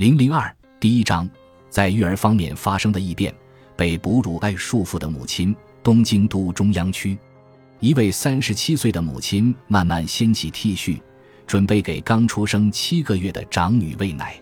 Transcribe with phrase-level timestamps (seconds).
[0.00, 0.50] 零零二
[0.80, 1.28] 第一章，
[1.68, 3.34] 在育儿方面发生的异变。
[3.76, 5.54] 被哺乳爱束缚的母亲。
[5.82, 7.18] 东京都中央区，
[7.80, 10.98] 一位三十七岁的母亲慢慢掀起 T 恤，
[11.46, 14.40] 准备给刚出生七个月的长女喂奶。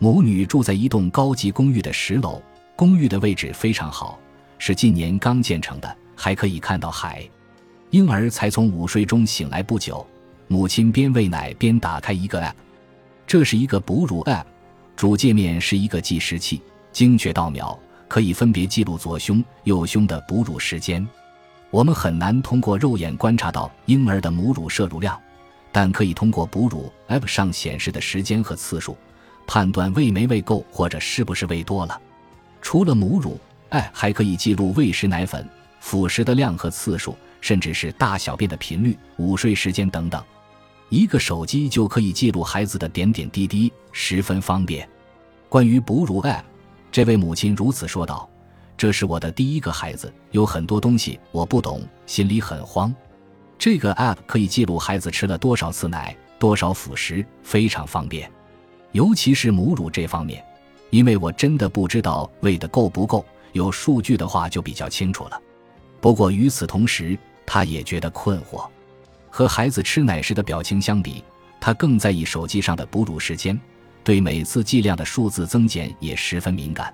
[0.00, 2.42] 母女住在一栋高级公寓的十楼，
[2.74, 4.18] 公寓的位置非常好，
[4.58, 7.24] 是近年刚建成的，还可以看到海。
[7.90, 10.04] 婴儿才从午睡中醒来不久，
[10.48, 12.54] 母亲边喂奶边打开一个 App，
[13.28, 14.42] 这是一个哺乳 App，
[14.98, 17.78] 主界面是一个计时器，精确到秒。
[18.08, 21.06] 可以分别记录左胸、右胸的哺乳时间。
[21.70, 25.16] 我们很难通过肉眼观察到婴儿的母乳摄入量，
[25.70, 28.98] 但可以通过哺乳 App 上显示的时间和次数，
[29.46, 32.00] 判断喂没喂够或者是不是喂多了。
[32.60, 33.38] 除了母乳
[33.68, 40.20] 哎还可以记录喂食奶粉、辅食的量和次数，甚至是大小便的频率、午睡时间等等。
[40.90, 44.88] 一个手机就可以记录孩子的点点滴滴，十分方便。
[45.48, 46.42] 关于哺乳 App。
[46.90, 48.28] 这位母亲如此说道
[48.74, 52.94] ：“这是我的第一个孩子，有很多东西我不懂，心里很慌。
[53.58, 58.30] 这个 App 可以记录孩子吃了多少次奶，多少辅食，非常方便。
[58.92, 60.42] 尤其是母乳这方面，
[60.88, 63.24] 因为我真的不知道喂的够不够。
[63.52, 65.40] 有数据的话就比较清楚了。
[66.00, 68.66] 不过与此同时，他也觉得困惑。
[69.38, 71.22] 和孩子吃奶时的表情相比，
[71.60, 73.56] 他更在意手机上的哺乳时间。”
[74.02, 76.92] 对每次剂量的数字增减也十分敏感。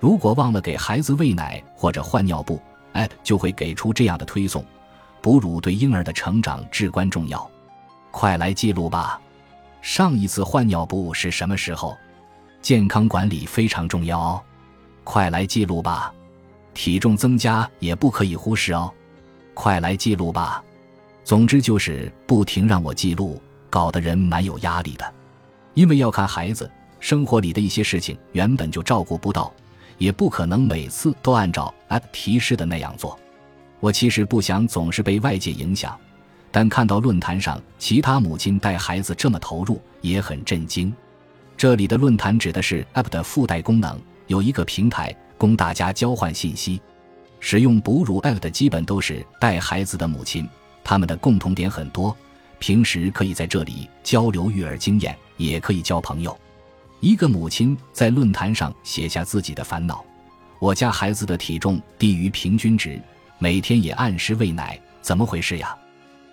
[0.00, 2.60] 如果忘了给孩子喂奶或者换尿布
[2.94, 4.64] ，App 就会给出这样的推送：
[5.22, 7.48] 哺乳对婴儿的成长至关重要，
[8.10, 9.20] 快来记录吧。
[9.80, 11.96] 上一次换尿布是什么时候？
[12.60, 14.42] 健康管理非常重要哦，
[15.04, 16.12] 快来记录吧。
[16.74, 18.92] 体重增加也不可以忽视哦，
[19.54, 20.60] 快来记录吧。
[21.28, 25.04] 总之就是不停让我记录，搞得人蛮有压力的。
[25.74, 29.52] 因为要看孩子生活里的一些事情，原本就照顾不到，
[29.98, 33.18] 也不可能每次都按照 App 提示的那样做。
[33.78, 35.94] 我其实不想总是被外界影响，
[36.50, 40.90] 但看到论坛上其他母亲带孩子这么投入，也很震惊。
[41.58, 46.80] 这里的论坛指的是 App 的附带功能，有一个平台供大家交换信息。
[47.38, 50.48] 使用哺乳 App 的基本都是带孩子的母亲，
[50.88, 52.16] 他们的共同点很多。
[52.58, 56.34] 平时可以在这里交流育儿经验，也可以交朋友。
[57.00, 60.02] 一个母亲在论坛上写下自己的烦恼：
[60.58, 62.98] 我家孩子的体重低于平均值，
[63.38, 65.76] 每天也按时喂奶，怎么回事呀？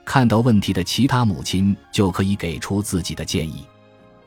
[0.05, 3.65] 看到问题的其他母亲就可以给出自己的建议。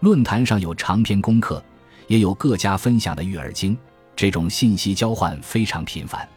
[0.01, 1.65] 论坛上有长篇功课，
[2.07, 3.75] 也有各家分享的育儿经，
[4.15, 6.29] 这种信息交换非常频繁。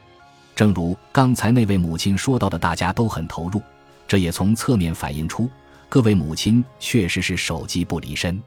[0.55, 3.61] 正如刚才那位母亲说到的，大家都很投入。
[4.11, 5.49] 这也从侧面反映出，
[5.87, 8.43] 各位母亲确实是手机不离身。